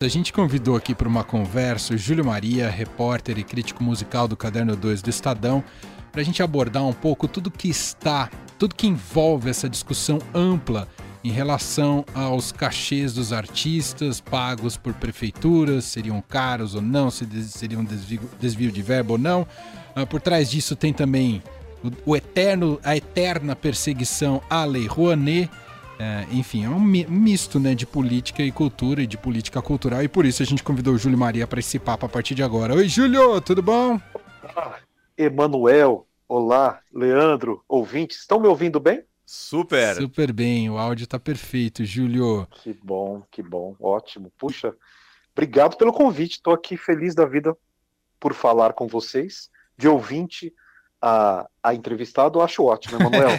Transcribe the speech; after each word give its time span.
A 0.00 0.06
gente 0.06 0.32
convidou 0.32 0.76
aqui 0.76 0.94
para 0.94 1.08
uma 1.08 1.24
conversa 1.24 1.92
o 1.92 1.98
Júlio 1.98 2.24
Maria, 2.24 2.70
repórter 2.70 3.36
e 3.36 3.42
crítico 3.42 3.82
musical 3.82 4.28
do 4.28 4.36
Caderno 4.36 4.76
2 4.76 5.02
do 5.02 5.10
Estadão, 5.10 5.64
para 6.12 6.20
a 6.20 6.24
gente 6.24 6.40
abordar 6.40 6.86
um 6.86 6.92
pouco 6.92 7.26
tudo 7.26 7.50
que 7.50 7.68
está, 7.68 8.30
tudo 8.56 8.76
que 8.76 8.86
envolve 8.86 9.50
essa 9.50 9.68
discussão 9.68 10.20
ampla 10.32 10.86
em 11.24 11.32
relação 11.32 12.04
aos 12.14 12.52
cachês 12.52 13.12
dos 13.12 13.32
artistas 13.32 14.20
pagos 14.20 14.76
por 14.76 14.94
prefeituras, 14.94 15.86
seriam 15.86 16.22
caros 16.22 16.76
ou 16.76 16.80
não, 16.80 17.10
se 17.10 17.26
seriam 17.48 17.82
desvio, 17.82 18.20
desvio 18.38 18.70
de 18.70 18.82
verbo 18.82 19.14
ou 19.14 19.18
não. 19.18 19.44
Uh, 19.96 20.06
por 20.06 20.20
trás 20.20 20.48
disso 20.48 20.76
tem 20.76 20.92
também 20.92 21.42
o, 21.82 22.12
o, 22.12 22.16
eterno, 22.16 22.78
a 22.84 22.96
eterna 22.96 23.56
perseguição 23.56 24.40
à 24.48 24.64
Lei 24.64 24.86
Rouanet, 24.86 25.50
é, 25.98 26.26
enfim, 26.30 26.64
é 26.64 26.68
um 26.68 26.78
misto 26.78 27.58
né, 27.58 27.74
de 27.74 27.84
política 27.84 28.42
e 28.42 28.52
cultura 28.52 29.02
e 29.02 29.06
de 29.06 29.18
política 29.18 29.60
cultural, 29.60 30.02
e 30.02 30.08
por 30.08 30.24
isso 30.24 30.42
a 30.42 30.46
gente 30.46 30.62
convidou 30.62 30.94
o 30.94 30.98
Júlio 30.98 31.18
Maria 31.18 31.46
para 31.46 31.58
esse 31.58 31.78
papo 31.78 32.06
a 32.06 32.08
partir 32.08 32.34
de 32.34 32.42
agora. 32.42 32.74
Oi, 32.74 32.88
Júlio, 32.88 33.40
tudo 33.40 33.60
bom? 33.60 34.00
Ah, 34.44 34.78
Emanuel, 35.16 36.06
olá, 36.28 36.80
Leandro, 36.92 37.64
ouvintes, 37.68 38.20
estão 38.20 38.38
me 38.38 38.46
ouvindo 38.46 38.78
bem? 38.78 39.02
Super! 39.26 39.96
Super 39.96 40.32
bem, 40.32 40.70
o 40.70 40.78
áudio 40.78 41.04
está 41.04 41.18
perfeito, 41.18 41.84
Júlio. 41.84 42.46
Que 42.62 42.72
bom, 42.72 43.22
que 43.30 43.42
bom, 43.42 43.74
ótimo. 43.80 44.32
Puxa, 44.38 44.74
obrigado 45.32 45.76
pelo 45.76 45.92
convite, 45.92 46.34
estou 46.34 46.54
aqui 46.54 46.76
feliz 46.76 47.14
da 47.14 47.26
vida 47.26 47.56
por 48.20 48.34
falar 48.34 48.72
com 48.72 48.86
vocês, 48.86 49.50
de 49.76 49.88
ouvinte 49.88 50.54
a, 51.00 51.48
a 51.62 51.74
entrevistado, 51.74 52.40
acho 52.40 52.64
ótimo, 52.64 52.98
Emanuel. 53.00 53.30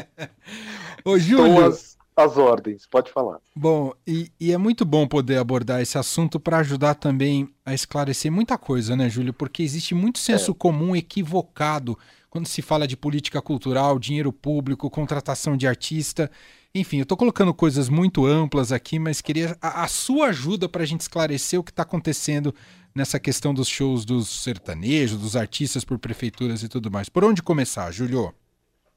Ô, 1.04 1.18
Júlio. 1.18 1.66
As, 1.66 1.96
as, 2.16 2.36
ordens, 2.36 2.86
pode 2.86 3.10
falar. 3.10 3.38
Bom, 3.54 3.92
e, 4.06 4.30
e, 4.38 4.52
é 4.52 4.58
muito 4.58 4.84
bom 4.84 5.06
poder 5.06 5.38
abordar 5.38 5.80
esse 5.80 5.96
assunto 5.96 6.38
para 6.38 6.58
ajudar 6.58 6.94
também 6.94 7.48
a 7.64 7.72
esclarecer 7.72 8.30
muita 8.30 8.58
coisa, 8.58 8.96
né, 8.96 9.08
Júlio? 9.08 9.32
Porque 9.32 9.62
existe 9.62 9.94
muito 9.94 10.18
senso 10.18 10.50
é. 10.50 10.54
comum 10.54 10.94
equivocado 10.94 11.96
quando 12.28 12.46
se 12.46 12.62
fala 12.62 12.86
de 12.86 12.96
política 12.96 13.40
cultural, 13.42 13.98
dinheiro 13.98 14.32
público, 14.32 14.90
contratação 14.90 15.56
de 15.56 15.66
artista. 15.66 16.30
Enfim, 16.72 16.98
eu 16.98 17.02
estou 17.02 17.18
colocando 17.18 17.52
coisas 17.52 17.88
muito 17.88 18.24
amplas 18.24 18.70
aqui, 18.70 18.96
mas 18.96 19.20
queria 19.20 19.56
a, 19.60 19.82
a 19.82 19.88
sua 19.88 20.26
ajuda 20.26 20.68
para 20.68 20.84
a 20.84 20.86
gente 20.86 21.00
esclarecer 21.00 21.58
o 21.58 21.64
que 21.64 21.72
está 21.72 21.82
acontecendo 21.82 22.54
nessa 22.94 23.18
questão 23.18 23.52
dos 23.52 23.66
shows 23.66 24.04
dos 24.04 24.28
sertanejos, 24.44 25.20
dos 25.20 25.34
artistas 25.34 25.84
por 25.84 25.98
prefeituras 25.98 26.62
e 26.62 26.68
tudo 26.68 26.88
mais. 26.88 27.08
Por 27.08 27.24
onde 27.24 27.42
começar, 27.42 27.90
Júlio? 27.90 28.32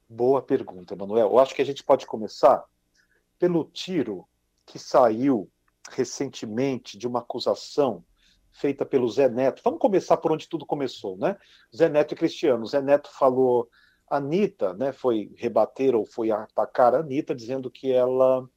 Boa 0.07 0.39
pergunta, 0.39 0.95
Manuel. 0.95 1.29
Eu 1.29 1.39
acho 1.39 1.55
que 1.55 1.63
a 1.63 1.65
gente 1.65 1.83
pode 1.83 2.05
começar 2.05 2.63
pelo 3.39 3.65
tiro 3.65 4.27
que 4.67 4.77
saiu 4.77 5.49
recentemente 5.89 6.95
de 6.95 7.07
uma 7.07 7.19
acusação 7.19 8.05
feita 8.51 8.85
pelo 8.85 9.09
Zé 9.09 9.27
Neto. 9.27 9.63
Vamos 9.63 9.79
começar 9.79 10.17
por 10.17 10.31
onde 10.31 10.47
tudo 10.47 10.63
começou, 10.63 11.17
né? 11.17 11.35
Zé 11.75 11.89
Neto 11.89 12.13
e 12.13 12.17
Cristiano. 12.17 12.67
Zé 12.67 12.83
Neto 12.83 13.09
falou, 13.11 13.67
Anitta, 14.15 14.73
né, 14.73 14.91
foi 14.91 15.31
rebater 15.35 15.95
ou 15.95 16.05
foi 16.05 16.29
atacar 16.29 16.93
a 16.93 16.99
Anitta, 16.99 17.33
dizendo 17.33 17.71
que 17.71 17.91
ela 17.91 18.47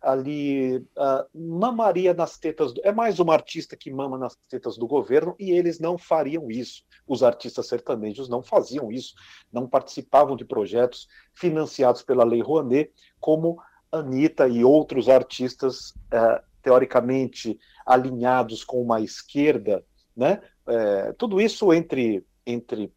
ali 0.00 0.76
uh, 0.76 1.28
mamaria 1.34 2.14
nas 2.14 2.38
tetas. 2.38 2.72
Do... 2.72 2.80
É 2.84 2.92
mais 2.92 3.18
uma 3.18 3.32
artista 3.32 3.76
que 3.76 3.92
mama 3.92 4.18
nas 4.18 4.36
tetas 4.48 4.76
do 4.76 4.86
governo 4.86 5.36
e 5.38 5.50
eles 5.50 5.78
não 5.78 5.96
fariam 5.96 6.50
isso. 6.50 6.82
Os 7.06 7.22
artistas 7.22 7.66
sertanejos 7.66 8.28
não 8.28 8.42
faziam 8.42 8.90
isso, 8.90 9.14
não 9.52 9.68
participavam 9.68 10.36
de 10.36 10.44
projetos 10.44 11.06
financiados 11.34 12.02
pela 12.02 12.24
Lei 12.24 12.42
Rouanet, 12.42 12.92
como 13.20 13.60
Anitta 13.90 14.48
e 14.48 14.64
outros 14.64 15.08
artistas 15.08 15.90
uh, 16.12 16.42
teoricamente 16.62 17.58
alinhados 17.86 18.64
com 18.64 18.82
uma 18.82 19.00
esquerda, 19.00 19.84
né? 20.16 20.40
Uh, 20.66 21.14
tudo 21.14 21.40
isso 21.40 21.72
entre 21.72 22.26
entre 22.44 22.92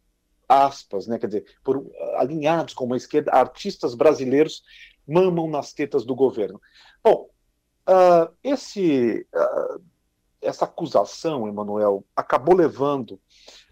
aspas, 0.48 1.06
né? 1.06 1.18
Quer 1.18 1.26
dizer, 1.26 1.56
por, 1.64 1.84
alinhados 2.16 2.74
com 2.74 2.84
uma 2.84 2.96
esquerda, 2.96 3.32
artistas 3.32 3.94
brasileiros 3.94 4.62
mamam 5.06 5.48
nas 5.48 5.72
tetas 5.72 6.04
do 6.04 6.14
governo. 6.14 6.60
Bom, 7.02 7.28
uh, 7.88 8.32
esse, 8.42 9.26
uh, 9.34 9.82
essa 10.40 10.64
acusação, 10.64 11.48
Emanuel, 11.48 12.04
acabou 12.14 12.54
levando 12.54 13.20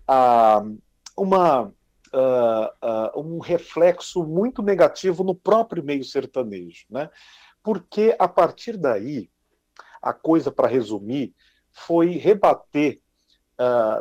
a 0.07 0.63
uma, 1.17 1.67
uh, 1.67 3.21
um 3.21 3.39
reflexo 3.39 4.25
muito 4.25 4.63
negativo 4.63 5.23
no 5.23 5.35
próprio 5.35 5.83
meio 5.83 6.05
sertanejo, 6.05 6.87
né? 6.91 7.11
Porque 7.63 8.17
a 8.19 8.27
partir 8.27 8.77
daí, 8.77 9.31
a 10.01 10.13
coisa, 10.13 10.51
para 10.51 10.67
resumir, 10.69 11.35
foi 11.71 12.13
rebater 12.13 13.01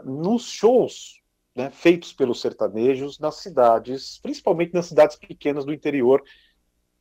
nos 0.06 0.44
shows 0.44 1.20
né, 1.56 1.70
feitos 1.70 2.14
pelos 2.14 2.42
sertanejos 2.42 3.20
nas 3.20 3.36
cidades, 3.36 4.20
principalmente 4.20 4.74
nas 4.74 4.86
cidades 4.86 5.16
pequenas 5.16 5.66
do 5.66 5.74
interior 5.74 6.24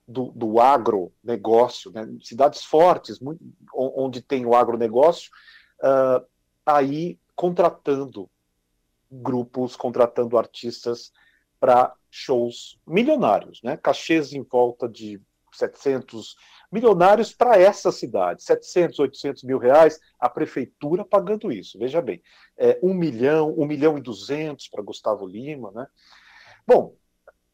do, 0.07 0.33
do 0.33 0.59
agronegócio, 0.59 1.93
né? 1.93 2.09
cidades 2.23 2.65
fortes, 2.65 3.21
muito, 3.21 3.45
onde 3.75 4.23
tem 4.23 4.47
o 4.47 4.55
agronegócio, 4.55 5.31
uh, 5.81 6.27
aí 6.65 7.19
contratando 7.37 8.29
grupos, 9.11 9.77
contratando 9.77 10.39
artistas 10.39 11.13
para 11.61 11.95
shows 12.11 12.81
milionários, 12.87 13.61
né? 13.63 13.77
cachês 13.77 14.33
em 14.33 14.43
volta 14.43 14.89
de 14.89 15.21
700 15.53 16.37
milionários 16.71 17.33
para 17.33 17.59
essa 17.59 17.91
cidade, 17.91 18.43
700, 18.43 18.99
800 18.99 19.43
mil 19.45 19.59
reais, 19.59 19.99
a 20.21 20.29
prefeitura 20.29 21.05
pagando 21.05 21.51
isso, 21.51 21.79
veja 21.79 22.03
bem, 22.03 22.23
é, 22.57 22.79
um 22.83 22.93
milhão, 22.93 23.55
um 23.57 23.67
milhão 23.67 23.97
e 23.97 24.03
duzentos 24.03 24.69
para 24.69 24.83
Gustavo 24.83 25.27
Lima, 25.27 25.71
né? 25.73 25.87
Bom, 26.67 26.95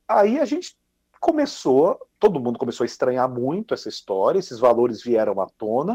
aí 0.09 0.41
a 0.41 0.45
gente 0.45 0.77
começou, 1.21 1.99
todo 2.19 2.41
mundo 2.41 2.59
começou 2.59 2.85
a 2.85 2.87
estranhar 2.87 3.29
muito 3.29 3.73
essa 3.73 3.89
história, 3.89 4.39
esses 4.39 4.59
valores 4.59 5.03
vieram 5.03 5.41
à 5.41 5.47
tona. 5.47 5.95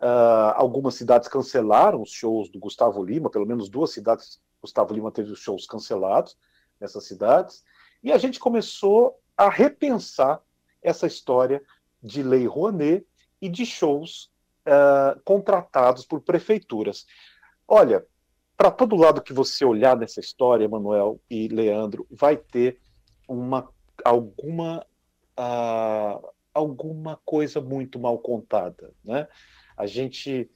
Uh, 0.00 0.52
algumas 0.54 0.94
cidades 0.94 1.28
cancelaram 1.28 2.02
os 2.02 2.10
shows 2.10 2.50
do 2.50 2.58
Gustavo 2.58 3.04
Lima, 3.04 3.30
pelo 3.30 3.46
menos 3.46 3.68
duas 3.68 3.92
cidades 3.92 4.40
Gustavo 4.60 4.92
Lima 4.92 5.10
teve 5.10 5.32
os 5.32 5.40
shows 5.40 5.66
cancelados 5.66 6.36
nessas 6.78 7.04
cidades, 7.04 7.64
e 8.02 8.12
a 8.12 8.18
gente 8.18 8.38
começou 8.38 9.18
a 9.36 9.48
repensar 9.48 10.42
essa 10.82 11.06
história 11.06 11.62
de 12.02 12.22
lei 12.22 12.46
Rouanet 12.46 13.06
e 13.40 13.48
de 13.48 13.64
shows 13.64 14.30
uh, 14.66 15.20
contratados 15.24 16.04
por 16.04 16.20
prefeituras. 16.20 17.06
Olha, 17.66 18.04
para 18.56 18.70
todo 18.70 18.96
lado 18.96 19.22
que 19.22 19.32
você 19.32 19.64
olhar 19.64 19.96
nessa 19.96 20.20
história, 20.20 20.68
Manuel 20.68 21.20
e 21.30 21.48
Leandro, 21.48 22.06
vai 22.10 22.36
ter 22.36 22.78
uma 23.28 23.68
alguma, 24.04 24.86
uh, 25.38 26.28
alguma 26.52 27.20
coisa 27.24 27.60
muito 27.60 27.98
mal 27.98 28.18
contada. 28.18 28.92
Né? 29.04 29.26
A 29.76 29.86
gente, 29.86 30.50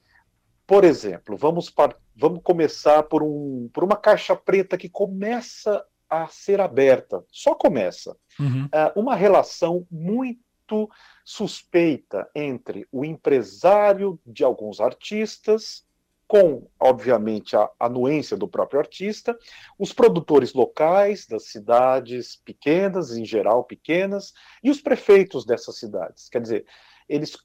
por 0.67 0.85
exemplo, 0.85 1.37
vamos, 1.37 1.71
par, 1.71 1.97
vamos 2.17 2.41
começar 2.43 3.03
por, 3.05 3.23
um, 3.23 3.69
por 3.73 3.85
uma 3.85 3.97
caixa 3.97 4.35
preta 4.35 4.77
que 4.77 4.89
começa 4.89 5.85
a 6.09 6.27
ser 6.29 6.61
aberta, 6.61 7.25
só 7.31 7.55
começa. 7.55 8.17
Uhum. 8.39 8.67
Uh, 8.67 9.01
uma 9.01 9.15
relação 9.15 9.87
muito 9.91 10.89
suspeita 11.25 12.29
entre 12.35 12.87
o 12.91 13.05
empresário 13.05 14.19
de 14.27 14.43
alguns 14.45 14.81
artistas 14.81 15.85
com, 16.27 16.67
obviamente, 16.81 17.55
a 17.55 17.71
anuência 17.79 18.37
do 18.37 18.49
próprio 18.49 18.81
artista, 18.81 19.39
os 19.79 19.93
produtores 19.93 20.53
locais 20.55 21.27
das 21.27 21.45
cidades 21.45 22.37
pequenas, 22.37 23.17
em 23.17 23.25
geral 23.25 23.63
pequenas, 23.65 24.33
e 24.63 24.71
os 24.71 24.81
prefeitos 24.81 25.45
dessas 25.45 25.79
cidades. 25.79 26.29
Quer 26.29 26.41
dizer, 26.41 26.67
eles 27.09 27.37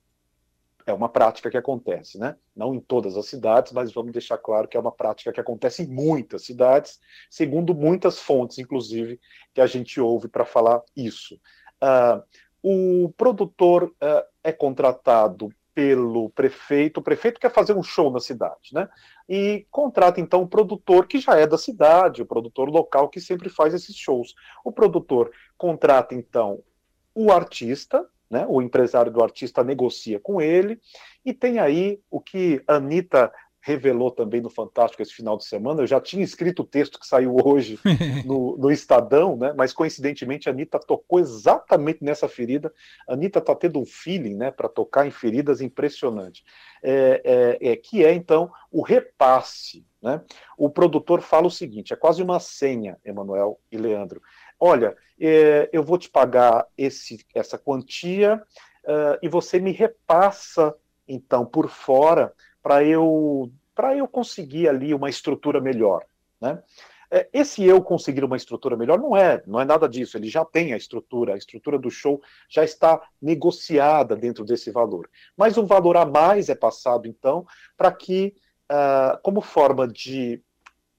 é 0.86 0.94
uma 0.94 1.10
prática 1.10 1.50
que 1.50 1.58
acontece, 1.58 2.18
né? 2.18 2.36
Não 2.56 2.74
em 2.74 2.80
todas 2.80 3.16
as 3.16 3.28
cidades, 3.28 3.72
mas 3.72 3.92
vamos 3.94 4.12
deixar 4.12 4.38
claro 4.38 4.68
que 4.68 4.78
é 4.78 4.80
uma 4.80 4.92
prática 4.92 5.31
que 5.31 5.40
acontece 5.40 5.84
em 5.84 5.88
muitas 5.88 6.46
cidades, 6.46 7.00
segundo 7.30 7.76
muitas 7.76 8.20
fontes, 8.20 8.58
inclusive, 8.58 9.20
que 9.54 9.62
a 9.62 9.68
gente 9.68 10.00
ouve 10.00 10.28
para 10.28 10.46
falar 10.46 10.81
isso. 10.96 11.40
Uh, 11.81 12.24
o 12.62 13.14
produtor 13.16 13.86
uh, 13.86 14.24
é 14.44 14.52
contratado 14.52 15.50
pelo 15.74 16.30
prefeito, 16.31 16.98
o 17.00 17.04
prefeito 17.04 17.40
quer 17.40 17.52
fazer 17.52 17.74
um 17.74 17.84
show 17.84 18.12
na 18.12 18.20
cidade, 18.20 18.74
né? 18.74 18.90
E 19.30 19.66
contrata 19.72 20.20
então 20.20 20.42
o 20.42 20.48
produtor 20.48 21.08
que 21.08 21.20
já 21.20 21.38
é 21.38 21.48
da 21.48 21.58
cidade, 21.58 22.22
o 22.22 22.25
produtor 22.25 22.68
local 22.70 23.08
que 23.08 23.22
sempre 23.22 23.48
faz 23.48 23.74
esses 23.74 23.96
shows. 23.96 24.34
O 24.66 24.74
produtor 24.74 25.32
contrata 25.58 26.14
então 26.14 26.62
o 27.16 27.32
artista, 27.32 28.06
né? 28.30 28.46
O 28.48 28.62
empresário 28.62 29.12
do 29.12 29.24
artista 29.24 29.64
negocia 29.64 30.20
com 30.20 30.42
ele 30.42 30.80
e 31.26 31.34
tem 31.34 31.60
aí 31.60 32.00
o 32.10 32.20
que 32.20 32.62
Anitta 32.68 33.31
revelou 33.62 34.10
também 34.10 34.42
no 34.42 34.50
Fantástico 34.50 35.02
esse 35.02 35.14
final 35.14 35.38
de 35.38 35.46
semana. 35.46 35.81
Eu 35.81 35.88
já 35.88 36.00
tinha 36.00 36.24
escrito 36.24 36.62
o 36.62 36.66
texto 36.66 37.00
que 37.00 37.06
saiu 37.06 37.36
hoje 37.44 37.80
no, 38.26 38.58
no 38.58 38.72
Estadão, 38.72 39.36
né? 39.36 39.54
mas 39.56 39.74
coincidentemente 39.74 40.48
a 40.48 40.52
Anitta 40.52 40.80
tocou 40.80 41.20
exatamente 41.20 42.04
nessa 42.04 42.28
ferida. 42.28 42.74
A 43.08 43.14
Anitta 43.14 43.40
está 43.40 43.54
tendo 43.54 43.80
um 43.80 43.86
feeling 43.86 44.36
né, 44.36 44.52
para 44.52 44.70
tocar 44.70 45.06
em 45.06 45.12
feridas 45.12 45.62
impressionante. 45.62 46.44
É, 46.82 47.58
é, 47.62 47.72
é, 47.72 47.75
que 47.75 48.06
é, 48.06 48.14
então, 48.14 48.50
o 48.72 48.82
repasse. 48.82 49.86
Né? 50.02 50.22
O 50.58 50.70
produtor 50.70 51.22
fala 51.22 51.48
o 51.48 51.52
seguinte: 51.52 51.92
é 51.92 51.96
quase 51.96 52.24
uma 52.24 52.40
senha, 52.40 52.98
Emanuel 53.04 53.60
e 53.70 53.78
Leandro. 53.78 54.22
Olha, 54.60 54.96
é, 55.20 55.70
eu 55.72 55.84
vou 55.84 55.98
te 55.98 56.10
pagar 56.10 56.68
esse, 56.78 57.26
essa 57.34 57.58
quantia 57.58 58.44
uh, 58.84 59.18
e 59.22 59.30
você 59.30 59.60
me 59.60 59.72
repassa, 59.72 60.76
então, 61.08 61.46
por 61.46 61.70
fora 61.70 62.34
para 62.62 62.84
eu 62.84 63.52
eu 63.96 64.08
conseguir 64.10 64.68
ali 64.68 64.94
uma 64.94 65.10
estrutura 65.10 65.62
melhor, 65.62 66.04
né? 66.42 66.62
É, 67.12 67.28
esse 67.34 67.64
eu 67.64 67.82
conseguir 67.82 68.24
uma 68.24 68.38
estrutura 68.38 68.78
melhor 68.78 69.00
não 69.00 69.18
é, 69.18 69.42
não 69.48 69.60
é 69.60 69.66
nada 69.66 69.90
disso. 69.90 70.16
Ele 70.16 70.28
já 70.28 70.46
tem 70.46 70.74
a 70.74 70.78
estrutura, 70.78 71.34
a 71.34 71.38
estrutura 71.38 71.80
do 71.80 71.90
show 71.90 72.22
já 72.48 72.64
está 72.64 73.02
negociada 73.22 74.16
dentro 74.16 74.46
desse 74.46 74.70
valor. 74.70 75.10
Mas 75.36 75.58
um 75.58 75.66
valor 75.66 75.98
a 75.98 76.06
mais 76.06 76.50
é 76.50 76.56
passado 76.56 77.08
então 77.08 77.48
para 77.76 77.92
que, 77.92 78.36
uh, 78.72 79.20
como 79.24 79.42
forma 79.42 79.88
de 79.88 80.40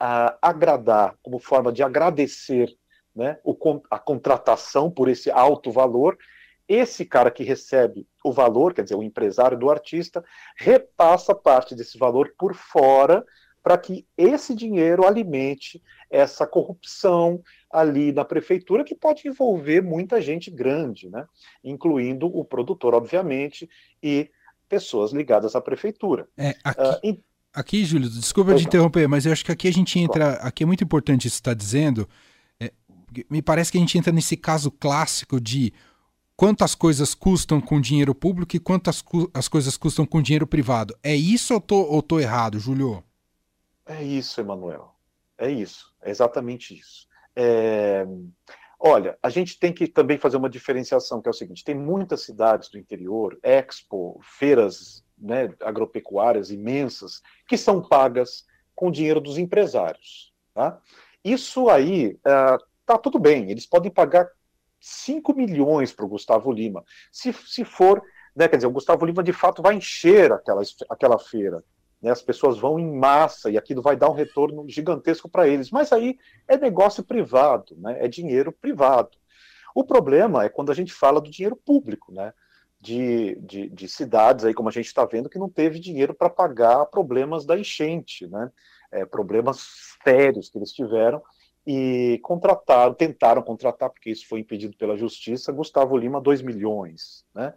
uh, 0.03 0.37
agradar, 0.43 1.15
como 1.23 1.39
forma 1.39 1.73
de 1.73 1.83
agradecer, 1.83 2.77
né, 3.15 3.39
o, 3.45 3.57
a 3.91 3.99
contratação 3.99 4.91
por 4.91 5.09
esse 5.09 5.31
alto 5.31 5.71
valor, 5.71 6.17
esse 6.69 7.05
cara 7.05 7.31
que 7.31 7.43
recebe 7.43 8.07
o 8.25 8.33
valor, 8.33 8.73
quer 8.73 8.83
dizer, 8.83 8.95
o 8.95 9.03
empresário 9.03 9.59
do 9.59 9.71
artista, 9.71 10.25
repassa 10.57 11.35
parte 11.35 11.75
desse 11.75 11.99
valor 11.99 12.33
por 12.39 12.55
fora 12.55 13.25
para 13.63 13.77
que 13.77 14.07
esse 14.17 14.55
dinheiro 14.55 15.07
alimente 15.07 15.83
essa 16.09 16.47
corrupção 16.47 17.43
ali 17.71 18.13
na 18.13 18.25
prefeitura, 18.25 18.85
que 18.85 18.95
pode 18.95 19.29
envolver 19.29 19.83
muita 19.83 20.21
gente 20.21 20.51
grande, 20.51 21.09
né? 21.09 21.27
incluindo 21.63 22.27
o 22.27 22.45
produtor, 22.45 22.95
obviamente, 22.95 23.69
e 24.03 24.31
pessoas 24.69 25.13
ligadas 25.13 25.55
à 25.55 25.61
prefeitura. 25.61 26.29
É, 26.37 26.55
aqui, 26.65 26.81
uh, 26.81 27.01
em... 27.03 27.23
aqui, 27.53 27.85
Júlio, 27.85 28.09
desculpa 28.09 28.55
te 28.55 28.65
interromper, 28.65 29.09
mas 29.09 29.27
eu 29.27 29.33
acho 29.33 29.45
que 29.45 29.53
aqui 29.53 29.69
a 29.69 29.73
gente 29.73 29.99
entra. 29.99 30.35
Aqui 30.35 30.63
é 30.63 30.67
muito 30.67 30.83
importante 30.83 31.27
isso 31.27 31.37
que 31.37 31.41
está 31.41 31.55
dizendo. 31.55 32.09
Me 33.29 33.43
parece 33.43 33.73
que 33.73 33.79
a 33.79 33.81
gente 33.81 33.99
entra 33.99 34.13
nesse 34.13 34.37
caso 34.37 34.71
clássico 34.71 35.41
de 35.41 35.73
quantas 36.37 36.75
coisas 36.75 37.15
custam 37.15 37.61
com 37.61 37.81
dinheiro 37.81 38.15
público 38.15 38.57
e 38.57 38.61
quantas 38.61 39.03
cu 39.03 39.31
as 39.35 39.49
coisas 39.49 39.77
custam 39.77 40.07
com 40.07 40.23
dinheiro 40.23 40.47
privado. 40.47 40.97
É 41.03 41.15
isso 41.15 41.55
ou 41.55 41.61
tô, 41.61 41.83
ou 41.83 42.03
tô 42.03 42.19
errado, 42.19 42.59
Júlio? 42.59 43.05
É 43.85 44.03
isso, 44.03 44.41
Emanuel. 44.41 44.95
É 45.37 45.51
isso. 45.51 45.93
É 46.01 46.11
exatamente 46.11 46.79
isso. 46.79 47.07
É... 47.37 48.07
Olha, 48.79 49.19
a 49.23 49.29
gente 49.29 49.59
tem 49.59 49.73
que 49.73 49.87
também 49.87 50.17
fazer 50.17 50.39
uma 50.39 50.49
diferenciação, 50.49 51.21
que 51.21 51.29
é 51.29 51.31
o 51.31 51.35
seguinte: 51.35 51.65
tem 51.65 51.75
muitas 51.75 52.23
cidades 52.23 52.71
do 52.71 52.79
interior, 52.79 53.39
expo, 53.43 54.19
feiras 54.23 55.05
né, 55.19 55.53
agropecuárias 55.61 56.51
imensas, 56.51 57.21
que 57.47 57.59
são 57.59 57.83
pagas 57.83 58.47
com 58.75 58.91
dinheiro 58.91 59.21
dos 59.21 59.37
empresários. 59.37 60.33
Tá? 60.55 60.81
Isso 61.23 61.69
aí 61.69 62.19
uh, 62.27 62.70
tá 62.95 62.99
tudo 62.99 63.19
bem, 63.19 63.51
eles 63.51 63.67
podem 63.67 63.91
pagar 63.91 64.29
5 64.81 65.35
milhões 65.35 65.93
para 65.93 66.05
o 66.05 66.09
Gustavo 66.09 66.51
Lima. 66.51 66.83
Se, 67.13 67.33
se 67.33 67.65
for, 67.65 68.03
né, 68.35 68.49
quer 68.49 68.57
dizer, 68.57 68.67
o 68.67 68.73
Gustavo 68.73 69.05
Lima 69.05 69.23
de 69.23 69.33
fato 69.33 69.63
vai 69.63 69.75
encher 69.75 70.33
aquela, 70.33 70.63
aquela 70.89 71.19
feira. 71.19 71.63
Né, 72.01 72.11
as 72.11 72.23
pessoas 72.23 72.59
vão 72.59 72.79
em 72.79 72.99
massa 72.99 73.51
e 73.51 73.59
aquilo 73.59 73.83
vai 73.83 73.95
dar 73.95 74.09
um 74.09 74.15
retorno 74.15 74.67
gigantesco 74.69 75.29
para 75.29 75.47
eles. 75.47 75.71
Mas 75.71 75.93
aí 75.93 76.19
é 76.49 76.57
negócio 76.57 77.05
privado, 77.05 77.77
né, 77.77 78.05
é 78.05 78.09
dinheiro 78.09 78.51
privado. 78.51 79.19
O 79.75 79.85
problema 79.85 80.45
é 80.45 80.49
quando 80.49 80.73
a 80.73 80.75
gente 80.75 80.93
fala 80.93 81.21
do 81.21 81.31
dinheiro 81.31 81.57
público, 81.57 82.13
né? 82.13 82.33
De, 82.83 83.37
de, 83.43 83.69
de 83.69 83.89
cidades 83.89 84.45
aí, 84.45 84.55
como 84.55 84.71
a 84.71 84.73
gente 84.73 84.87
está 84.87 85.05
vendo, 85.05 85.29
que 85.29 85.39
não 85.39 85.51
teve 85.51 85.79
dinheiro 85.79 86.15
para 86.15 86.31
pagar 86.31 86.87
problemas 86.87 87.45
da 87.45 87.57
enchente, 87.57 88.27
né? 88.27 88.51
É, 88.91 89.05
problemas 89.05 89.65
sérios 90.03 90.49
que 90.49 90.59
eles 90.59 90.73
tiveram 90.73 91.23
e 91.73 92.19
contrataram, 92.19 92.93
tentaram 92.93 93.43
contratar, 93.43 93.91
porque 93.91 94.11
isso 94.11 94.27
foi 94.27 94.41
impedido 94.41 94.77
pela 94.77 94.97
justiça, 94.97 95.53
Gustavo 95.53 95.97
Lima 95.97 96.21
2 96.21 96.43
milhões. 96.43 97.25
Né? 97.33 97.55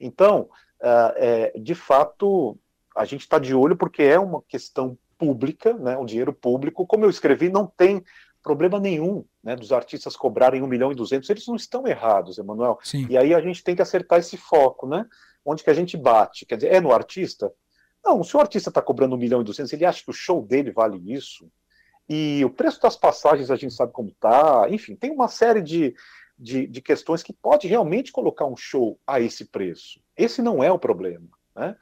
Então, 0.00 0.48
uh, 0.80 1.12
é, 1.16 1.52
de 1.58 1.74
fato, 1.74 2.58
a 2.96 3.04
gente 3.04 3.20
está 3.20 3.38
de 3.38 3.54
olho 3.54 3.76
porque 3.76 4.02
é 4.02 4.18
uma 4.18 4.42
questão 4.48 4.96
pública, 5.18 5.74
né, 5.74 5.98
um 5.98 6.06
dinheiro 6.06 6.32
público. 6.32 6.86
Como 6.86 7.04
eu 7.04 7.10
escrevi, 7.10 7.50
não 7.50 7.66
tem 7.66 8.02
problema 8.42 8.80
nenhum 8.80 9.26
né, 9.44 9.54
dos 9.54 9.72
artistas 9.72 10.16
cobrarem 10.16 10.62
1 10.62 10.66
milhão 10.66 10.90
e 10.90 10.94
200, 10.94 11.28
eles 11.28 11.46
não 11.46 11.54
estão 11.56 11.86
errados, 11.86 12.38
Emanuel. 12.38 12.78
E 13.10 13.18
aí 13.18 13.34
a 13.34 13.42
gente 13.42 13.62
tem 13.62 13.76
que 13.76 13.82
acertar 13.82 14.20
esse 14.20 14.38
foco, 14.38 14.86
né? 14.88 15.04
Onde 15.44 15.62
que 15.62 15.68
a 15.68 15.74
gente 15.74 15.98
bate? 15.98 16.46
Quer 16.46 16.56
dizer, 16.56 16.72
é 16.72 16.80
no 16.80 16.92
artista? 16.92 17.52
Não, 18.02 18.24
se 18.24 18.34
o 18.34 18.40
artista 18.40 18.70
está 18.70 18.80
cobrando 18.80 19.14
1 19.16 19.18
milhão 19.18 19.42
e 19.42 19.44
200, 19.44 19.70
ele 19.74 19.84
acha 19.84 20.02
que 20.02 20.08
o 20.08 20.14
show 20.14 20.40
dele 20.40 20.72
vale 20.72 21.12
isso, 21.12 21.46
e 22.12 22.44
o 22.44 22.50
preço 22.50 22.82
das 22.82 22.96
passagens 22.96 23.52
a 23.52 23.56
gente 23.56 23.72
sabe 23.72 23.92
como 23.92 24.08
está, 24.08 24.66
enfim, 24.68 24.96
tem 24.96 25.12
uma 25.12 25.28
série 25.28 25.62
de, 25.62 25.94
de, 26.36 26.66
de, 26.66 26.82
questões 26.82 27.22
que 27.22 27.32
pode 27.32 27.68
realmente 27.68 28.10
colocar 28.10 28.46
um 28.46 28.56
show 28.56 28.98
a 29.06 29.20
esse 29.20 29.44
preço. 29.44 30.00
Esse 30.16 30.42
não 30.42 30.60
é 30.60 30.72
o 30.72 30.78
problema. 30.78 31.28
Né? 31.54 31.76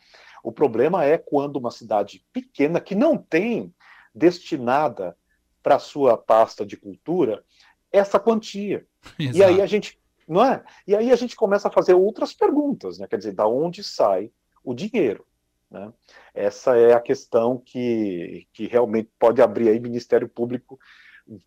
O 0.44 0.52
problema 0.52 1.02
é 1.02 1.16
quando 1.16 1.56
uma 1.56 1.70
cidade 1.70 2.22
pequena 2.30 2.78
que 2.78 2.94
não 2.94 3.16
tem 3.16 3.74
destinada 4.14 5.16
para 5.62 5.78
sua 5.78 6.18
pasta 6.18 6.66
de 6.66 6.76
cultura 6.76 7.42
essa 7.90 8.20
quantia. 8.20 8.86
Exato. 9.18 9.34
E 9.38 9.42
aí 9.42 9.62
a 9.62 9.66
gente, 9.66 9.98
não 10.28 10.44
é? 10.44 10.62
E 10.86 10.94
aí 10.94 11.10
a 11.10 11.16
gente 11.16 11.34
começa 11.34 11.68
a 11.68 11.72
fazer 11.72 11.94
outras 11.94 12.34
perguntas, 12.34 12.98
né? 12.98 13.06
Quer 13.06 13.16
dizer, 13.16 13.32
da 13.32 13.46
onde 13.46 13.82
sai 13.82 14.30
o 14.62 14.74
dinheiro? 14.74 15.26
Né? 15.70 15.92
Essa 16.34 16.76
é 16.76 16.92
a 16.92 17.00
questão 17.00 17.58
que, 17.58 18.46
que 18.52 18.66
realmente 18.66 19.10
pode 19.18 19.42
abrir 19.42 19.68
aí 19.68 19.80
Ministério 19.80 20.28
Público 20.28 20.78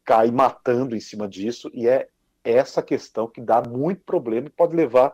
cair 0.04 0.32
matando 0.32 0.96
em 0.96 1.00
cima 1.00 1.28
disso, 1.28 1.70
e 1.74 1.88
é 1.88 2.08
essa 2.44 2.82
questão 2.82 3.28
que 3.28 3.42
dá 3.42 3.62
muito 3.62 4.04
problema 4.04 4.48
e 4.48 4.52
pode 4.52 4.76
levar 4.76 5.14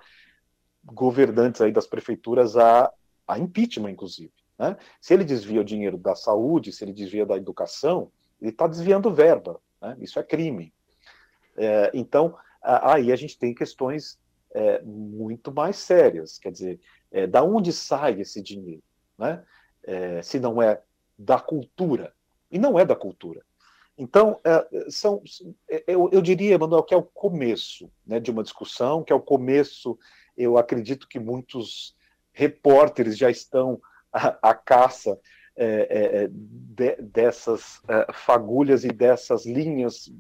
governantes 0.84 1.62
aí 1.62 1.72
das 1.72 1.88
prefeituras 1.88 2.56
a, 2.58 2.92
a 3.28 3.40
impeachment, 3.40 3.92
inclusive. 3.92 4.32
Né? 4.58 4.76
Se 5.00 5.14
ele 5.14 5.24
desvia 5.24 5.62
o 5.62 5.66
dinheiro 5.66 5.98
da 5.98 6.16
saúde, 6.16 6.72
se 6.72 6.84
ele 6.84 6.94
desvia 6.94 7.26
da 7.26 7.36
educação, 7.36 8.12
ele 8.42 8.52
está 8.52 8.68
desviando 8.68 9.14
verba. 9.14 9.60
Né? 9.82 9.98
Isso 10.00 10.20
é 10.20 10.24
crime. 10.24 10.74
É, 11.56 11.92
então, 11.94 12.36
aí 12.62 13.12
a 13.12 13.16
gente 13.16 13.38
tem 13.38 13.54
questões 13.54 14.20
é, 14.52 14.82
muito 14.84 15.52
mais 15.52 15.78
sérias. 15.78 16.38
Quer 16.38 16.52
dizer, 16.52 16.80
é, 17.12 17.28
da 17.28 17.44
onde 17.44 17.74
sai 17.74 18.22
esse 18.22 18.42
dinheiro? 18.42 18.84
Né? 19.18 19.44
É, 19.84 20.22
se 20.22 20.40
não 20.40 20.62
é 20.62 20.82
da 21.18 21.40
cultura. 21.40 22.14
E 22.52 22.60
não 22.60 22.80
é 22.80 22.86
da 22.86 22.96
cultura. 22.96 23.42
Então, 23.98 24.40
é, 24.44 24.90
são, 24.90 25.24
é, 25.70 25.84
eu, 25.88 26.10
eu, 26.12 26.22
diria, 26.22 26.58
Manuel, 26.58 26.84
que 26.84 26.94
é 26.94 26.98
o 26.98 27.04
começo 27.04 27.90
né, 28.06 28.20
de 28.20 28.30
uma 28.30 28.44
discussão, 28.44 29.04
que 29.04 29.12
é 29.12 29.16
o 29.16 29.22
começo, 29.22 29.98
eu 30.38 30.58
acredito 30.58 31.08
que 31.08 31.20
muitos 31.20 31.96
repórteres 32.32 33.18
já 33.18 33.32
estão 33.32 33.82
à, 34.14 34.50
à 34.50 34.54
caça 34.54 35.20
é, 35.56 36.26
é 36.26 36.28
de, 36.30 36.96
dessas 37.02 37.82
é, 37.88 38.14
fagulhas 38.14 38.84
e 38.84 38.90
dessas 38.90 39.48
linhas 39.48 40.14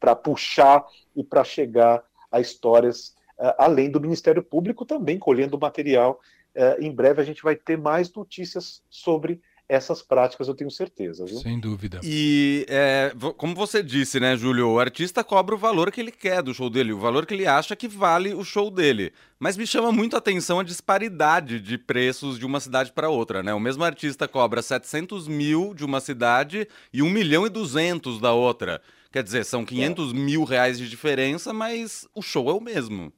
para 0.00 0.16
puxar 0.16 0.86
e 1.14 1.22
para 1.22 1.44
chegar 1.44 2.02
a 2.30 2.40
histórias 2.40 3.14
além 3.58 3.90
do 3.90 4.00
Ministério 4.00 4.42
Público 4.42 4.86
também 4.86 5.18
colhendo 5.18 5.58
material 5.58 6.20
é, 6.54 6.76
em 6.80 6.92
breve 6.92 7.20
a 7.20 7.24
gente 7.24 7.42
vai 7.42 7.56
ter 7.56 7.76
mais 7.76 8.12
notícias 8.12 8.82
sobre 8.88 9.40
essas 9.68 10.02
práticas, 10.02 10.46
eu 10.46 10.54
tenho 10.54 10.70
certeza. 10.70 11.24
Viu? 11.24 11.38
Sem 11.38 11.58
dúvida. 11.58 12.00
E 12.02 12.66
é, 12.68 13.12
como 13.36 13.54
você 13.54 13.82
disse, 13.82 14.20
né, 14.20 14.36
Júlio, 14.36 14.68
o 14.70 14.78
artista 14.78 15.24
cobra 15.24 15.54
o 15.54 15.58
valor 15.58 15.90
que 15.90 16.00
ele 16.00 16.12
quer 16.12 16.42
do 16.42 16.52
show 16.52 16.68
dele, 16.68 16.92
o 16.92 16.98
valor 16.98 17.24
que 17.24 17.32
ele 17.32 17.46
acha 17.46 17.74
que 17.74 17.88
vale 17.88 18.34
o 18.34 18.44
show 18.44 18.70
dele. 18.70 19.12
Mas 19.38 19.56
me 19.56 19.66
chama 19.66 19.90
muito 19.90 20.16
a 20.16 20.18
atenção 20.18 20.60
a 20.60 20.64
disparidade 20.64 21.60
de 21.60 21.78
preços 21.78 22.38
de 22.38 22.44
uma 22.44 22.60
cidade 22.60 22.92
para 22.92 23.08
outra, 23.08 23.42
né? 23.42 23.54
O 23.54 23.60
mesmo 23.60 23.84
artista 23.84 24.28
cobra 24.28 24.60
700 24.60 25.26
mil 25.28 25.72
de 25.72 25.84
uma 25.84 26.00
cidade 26.00 26.68
e 26.92 27.02
1 27.02 27.08
milhão 27.08 27.46
e 27.46 27.50
200 27.50 28.20
da 28.20 28.32
outra. 28.32 28.82
Quer 29.10 29.22
dizer, 29.22 29.44
são 29.44 29.64
500 29.64 30.10
é. 30.10 30.14
mil 30.14 30.44
reais 30.44 30.76
de 30.76 30.88
diferença, 30.88 31.52
mas 31.52 32.06
o 32.14 32.20
show 32.20 32.50
é 32.50 32.52
o 32.52 32.60
mesmo. 32.60 33.12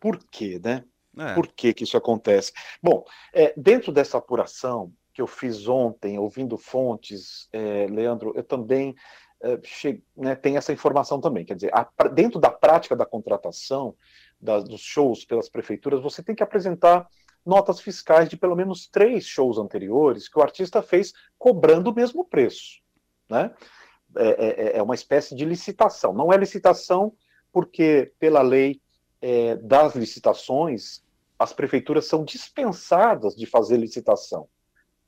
Por 0.00 0.18
quê, 0.30 0.60
né? 0.62 0.84
É. 1.18 1.34
Por 1.34 1.48
que, 1.48 1.74
que 1.74 1.84
isso 1.84 1.96
acontece? 1.96 2.52
Bom, 2.82 3.04
é, 3.32 3.52
dentro 3.56 3.90
dessa 3.90 4.18
apuração 4.18 4.92
que 5.12 5.20
eu 5.20 5.26
fiz 5.26 5.66
ontem, 5.66 6.18
ouvindo 6.18 6.56
fontes, 6.56 7.48
é, 7.52 7.86
Leandro, 7.88 8.32
eu 8.36 8.44
também 8.44 8.94
é, 9.40 9.58
che... 9.64 10.02
né, 10.16 10.34
tenho 10.34 10.56
essa 10.56 10.72
informação 10.72 11.20
também. 11.20 11.44
Quer 11.44 11.54
dizer, 11.54 11.70
a, 11.74 11.84
dentro 12.08 12.38
da 12.38 12.50
prática 12.50 12.94
da 12.94 13.04
contratação 13.04 13.94
da, 14.40 14.60
dos 14.60 14.80
shows 14.80 15.24
pelas 15.24 15.48
prefeituras, 15.48 16.00
você 16.00 16.22
tem 16.22 16.34
que 16.34 16.42
apresentar 16.42 17.08
notas 17.44 17.80
fiscais 17.80 18.28
de 18.28 18.36
pelo 18.36 18.54
menos 18.54 18.86
três 18.86 19.24
shows 19.24 19.58
anteriores 19.58 20.28
que 20.28 20.38
o 20.38 20.42
artista 20.42 20.82
fez 20.82 21.12
cobrando 21.38 21.90
o 21.90 21.94
mesmo 21.94 22.24
preço. 22.24 22.80
Né? 23.28 23.52
É, 24.16 24.28
é, 24.28 24.78
é 24.78 24.82
uma 24.82 24.94
espécie 24.94 25.34
de 25.34 25.44
licitação. 25.44 26.12
Não 26.12 26.32
é 26.32 26.36
licitação 26.36 27.12
porque, 27.52 28.12
pela 28.18 28.42
lei 28.42 28.80
é, 29.20 29.56
das 29.56 29.94
licitações, 29.94 31.02
as 31.38 31.52
prefeituras 31.52 32.06
são 32.06 32.24
dispensadas 32.24 33.34
de 33.36 33.46
fazer 33.46 33.76
licitação. 33.76 34.48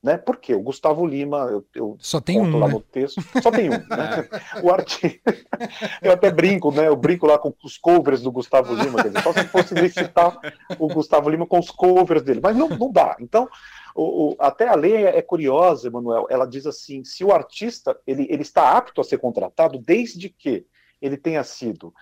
Né? 0.03 0.17
Por 0.17 0.39
quê? 0.39 0.55
O 0.55 0.63
Gustavo 0.63 1.05
Lima, 1.05 1.41
eu, 1.51 1.67
eu 1.75 1.97
só 2.01 2.23
tem 2.23 2.41
um, 2.41 2.59
lá 2.59 2.69
né? 2.69 2.73
no 2.73 2.81
texto, 2.81 3.21
só 3.43 3.51
tem 3.51 3.69
um. 3.69 3.73
Né? 3.73 4.29
o 4.63 4.73
artista, 4.73 5.21
eu 6.01 6.13
até 6.13 6.31
brinco, 6.31 6.73
né? 6.73 6.89
Eu 6.89 6.97
brinco 6.97 7.27
lá 7.27 7.39
com 7.39 7.53
os 7.63 7.77
covers 7.77 8.23
do 8.23 8.33
Gustavo 8.33 8.75
Lima, 8.75 9.03
quer 9.03 9.09
dizer, 9.09 9.23
só 9.23 9.33
se 9.35 9.45
fosse 9.49 9.75
licitar 9.75 10.39
o 10.79 10.89
Gustavo 10.89 11.29
Lima 11.29 11.47
com 11.47 11.59
os 11.59 11.71
covers 11.71 12.23
dele, 12.23 12.41
mas 12.43 12.57
não, 12.57 12.71
não 12.71 12.91
dá. 12.91 13.15
Então, 13.21 13.47
o, 13.95 14.31
o, 14.31 14.37
até 14.39 14.69
a 14.69 14.75
lei 14.75 15.05
é, 15.05 15.19
é 15.19 15.23
curiosa, 15.23 15.89
Emanuel. 15.89 16.27
Ela 16.31 16.47
diz 16.47 16.67
assim: 16.67 17.05
se 17.05 17.23
o 17.23 17.31
artista 17.31 17.95
ele, 18.07 18.27
ele 18.31 18.43
está 18.43 18.79
apto 18.79 19.03
a 19.03 19.05
ser 19.05 19.19
contratado, 19.19 19.79
desde 19.79 20.31
que 20.31 20.65
ele 21.03 21.19
tenha 21.19 21.45
sido 21.45 21.93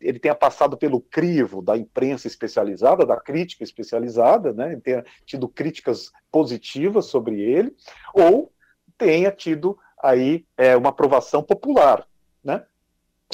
ele 0.00 0.18
tenha 0.18 0.34
passado 0.34 0.76
pelo 0.76 1.00
crivo 1.00 1.60
da 1.60 1.76
imprensa 1.76 2.26
especializada, 2.26 3.04
da 3.04 3.16
crítica 3.20 3.64
especializada, 3.64 4.52
né, 4.52 4.78
tenha 4.82 5.04
tido 5.24 5.48
críticas 5.48 6.12
positivas 6.30 7.06
sobre 7.06 7.40
ele, 7.40 7.74
ou 8.14 8.52
tenha 8.96 9.32
tido 9.32 9.78
aí 10.02 10.46
é, 10.56 10.76
uma 10.76 10.90
aprovação 10.90 11.42
popular? 11.42 12.06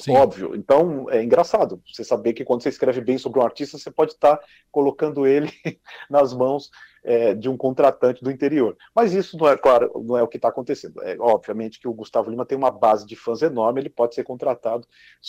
Sim. 0.01 0.17
Óbvio. 0.17 0.55
Então, 0.57 1.09
é 1.11 1.23
engraçado 1.23 1.83
você 1.87 2.03
saber 2.03 2.33
que 2.33 2.45
quando 2.45 2.63
você 2.63 2.71
escreve 2.71 3.01
bem 3.01 3.19
sobre 3.19 3.39
um 3.39 3.43
artista, 3.43 3.77
você 3.77 3.91
pode 3.91 4.13
estar 4.13 4.41
colocando 4.71 5.27
ele 5.27 5.53
nas 6.09 6.33
mãos 6.33 6.71
é, 7.05 7.35
de 7.35 7.49
um 7.49 7.57
contratante 7.57 8.23
do 8.23 8.31
interior. 8.31 8.77
Mas 8.95 9.13
isso 9.13 9.37
não 9.37 9.49
é, 9.49 9.57
claro, 9.57 9.93
não 10.05 10.17
é 10.17 10.23
o 10.23 10.29
que 10.29 10.39
está 10.39 10.49
acontecendo. 10.49 11.03
É, 11.03 11.17
obviamente 11.19 11.79
que 11.79 11.87
o 11.87 11.93
Gustavo 11.93 12.31
Lima 12.31 12.47
tem 12.47 12.57
uma 12.57 12.71
base 12.71 13.07
de 13.07 13.15
fãs 13.15 13.43
enorme, 13.43 13.81
ele 13.81 13.91
pode 13.91 14.15
ser 14.15 14.25
contratado. 14.25 14.87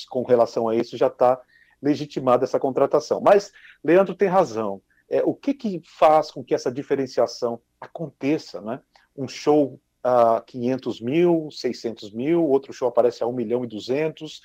Com 0.09 0.23
relação 0.23 0.69
a 0.69 0.75
isso, 0.75 0.97
já 0.97 1.07
está 1.07 1.39
legitimada 1.81 2.45
essa 2.45 2.59
contratação. 2.59 3.19
Mas 3.21 3.51
Leandro 3.83 4.15
tem 4.15 4.29
razão. 4.29 4.81
É, 5.09 5.21
o 5.23 5.33
que, 5.33 5.53
que 5.53 5.81
faz 5.85 6.31
com 6.31 6.43
que 6.43 6.55
essa 6.55 6.71
diferenciação 6.71 7.61
aconteça? 7.81 8.61
Né? 8.61 8.79
Um 9.15 9.27
show 9.27 9.79
a 10.03 10.41
500 10.45 10.99
mil, 10.99 11.49
600 11.49 12.11
mil, 12.11 12.43
outro 12.43 12.73
show 12.73 12.87
aparece 12.87 13.23
a 13.23 13.27
1 13.27 13.31
milhão 13.31 13.63
e 13.63 13.67
200. 13.67 14.41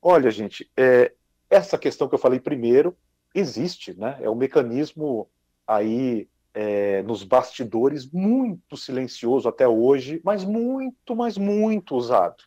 Olha, 0.00 0.30
gente, 0.30 0.70
é, 0.76 1.12
essa 1.50 1.76
questão 1.76 2.08
que 2.08 2.14
eu 2.14 2.18
falei 2.18 2.40
primeiro 2.40 2.96
existe, 3.34 3.94
né? 3.98 4.18
É 4.20 4.30
um 4.30 4.34
mecanismo 4.34 5.28
aí 5.66 6.28
é, 6.54 7.02
nos 7.02 7.22
bastidores, 7.22 8.10
muito 8.10 8.76
silencioso 8.76 9.48
até 9.48 9.66
hoje, 9.66 10.20
mas 10.24 10.44
muito, 10.44 11.14
mas 11.14 11.36
muito 11.36 11.94
usado. 11.94 12.44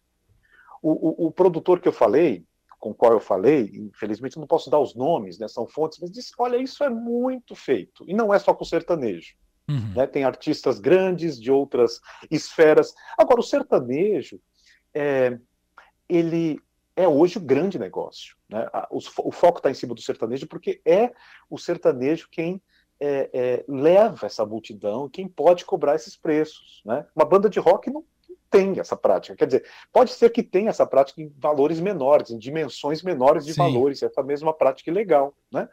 O, 0.81 1.25
o, 1.25 1.27
o, 1.27 1.31
produtor 1.31 1.79
que 1.79 1.87
eu 1.87 1.93
falei, 1.93 2.45
com 2.79 2.93
qual 2.93 3.13
eu 3.13 3.19
falei, 3.19 3.71
infelizmente 3.73 4.37
não 4.37 4.45
posso 4.45 4.69
dar 4.69 4.79
os 4.79 4.93
nomes, 4.93 5.39
né, 5.39 5.47
são 5.47 5.67
fontes, 5.67 5.97
mas 5.99 6.11
disse: 6.11 6.31
olha, 6.37 6.57
isso 6.57 6.83
é 6.83 6.89
muito 6.89 7.55
feito. 7.55 8.03
E 8.07 8.13
não 8.13 8.33
é 8.33 8.37
só 8.37 8.53
com 8.53 8.63
sertanejo. 8.63 9.35
Uhum. 9.67 9.93
Né, 9.95 10.05
tem 10.05 10.23
artistas 10.23 10.79
grandes 10.79 11.39
de 11.39 11.51
outras 11.51 11.99
esferas. 12.29 12.93
Agora, 13.17 13.39
o 13.39 13.43
sertanejo, 13.43 14.39
é, 14.93 15.39
ele 16.07 16.59
é 16.95 17.07
hoje 17.07 17.37
o 17.37 17.41
grande 17.41 17.77
negócio. 17.77 18.35
Né? 18.47 18.67
O, 18.89 18.99
o 19.27 19.31
foco 19.31 19.57
está 19.57 19.69
em 19.69 19.73
cima 19.73 19.93
do 19.93 20.01
sertanejo, 20.01 20.47
porque 20.47 20.81
é 20.85 21.11
o 21.49 21.57
sertanejo 21.57 22.29
quem 22.31 22.61
é, 22.99 23.29
é, 23.33 23.65
leva 23.67 24.25
essa 24.25 24.45
multidão, 24.45 25.09
quem 25.09 25.27
pode 25.27 25.65
cobrar 25.65 25.95
esses 25.95 26.15
preços. 26.15 26.81
Né? 26.85 27.05
Uma 27.15 27.25
banda 27.25 27.49
de 27.49 27.59
rock 27.59 27.89
não 27.89 28.05
tem 28.49 28.79
essa 28.79 28.95
prática. 28.95 29.35
Quer 29.35 29.45
dizer, 29.45 29.65
pode 29.91 30.11
ser 30.11 30.29
que 30.29 30.43
tenha 30.43 30.69
essa 30.69 30.85
prática 30.85 31.21
em 31.21 31.33
valores 31.37 31.79
menores, 31.79 32.29
em 32.29 32.37
dimensões 32.37 33.01
menores 33.01 33.45
de 33.45 33.53
Sim. 33.53 33.59
valores, 33.59 34.01
essa 34.03 34.23
mesma 34.23 34.53
prática 34.53 34.89
ilegal. 34.89 35.33
Né? 35.51 35.67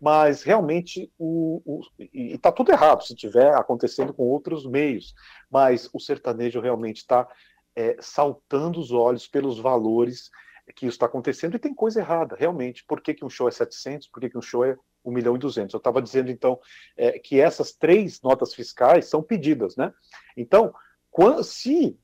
Mas 0.00 0.42
realmente 0.42 1.10
o, 1.18 1.62
o 1.64 1.80
e 1.98 2.34
está 2.34 2.52
tudo 2.52 2.72
errado 2.72 3.02
se 3.04 3.14
estiver 3.14 3.54
acontecendo 3.54 4.12
com 4.12 4.24
outros 4.24 4.66
meios. 4.66 5.14
Mas 5.50 5.88
o 5.92 6.00
sertanejo 6.00 6.60
realmente 6.60 6.98
está 6.98 7.28
é, 7.74 7.96
saltando 8.00 8.80
os 8.80 8.92
olhos 8.92 9.26
pelos 9.26 9.58
valores 9.58 10.30
que 10.74 10.84
isso 10.84 10.96
está 10.96 11.06
acontecendo 11.06 11.56
e 11.56 11.58
tem 11.58 11.72
coisa 11.72 11.98
errada, 11.98 12.36
realmente. 12.38 12.84
Por 12.84 13.00
que, 13.00 13.14
que 13.14 13.24
um 13.24 13.30
show 13.30 13.48
é 13.48 13.50
700? 13.50 14.06
Por 14.08 14.20
que, 14.20 14.28
que 14.28 14.36
um 14.36 14.42
show 14.42 14.64
é 14.66 14.76
1 15.04 15.12
milhão 15.12 15.36
e 15.36 15.38
200. 15.38 15.72
Eu 15.72 15.78
estava 15.78 16.02
dizendo, 16.02 16.30
então, 16.30 16.60
é, 16.96 17.18
que 17.18 17.40
essas 17.40 17.72
três 17.72 18.20
notas 18.22 18.54
fiscais 18.54 19.06
são 19.06 19.22
pedidas, 19.22 19.76
né? 19.76 19.92
Então, 20.36 20.72
quando, 21.10 21.42
se 21.42 21.98